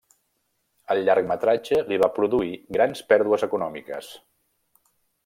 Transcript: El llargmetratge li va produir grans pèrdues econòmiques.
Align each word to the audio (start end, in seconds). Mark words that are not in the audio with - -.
El 0.93 1.01
llargmetratge 1.09 1.77
li 1.91 1.99
va 2.05 2.09
produir 2.15 2.57
grans 2.79 3.05
pèrdues 3.13 3.47
econòmiques. 3.49 4.09